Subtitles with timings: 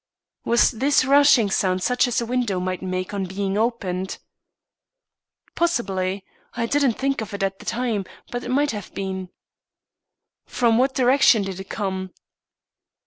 [0.45, 4.17] "Was this rushing sound such as a window might make on being opened?"
[5.53, 6.25] "Possibly.
[6.55, 9.29] I didn't think of it at the time, but it might have been."
[10.47, 12.13] "From what direction did it come?"